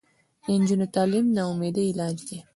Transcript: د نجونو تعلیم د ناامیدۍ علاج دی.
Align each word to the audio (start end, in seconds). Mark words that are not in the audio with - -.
د 0.45 0.47
نجونو 0.61 0.85
تعلیم 0.95 1.25
د 1.29 1.33
ناامیدۍ 1.37 1.85
علاج 1.91 2.17
دی. 2.27 2.39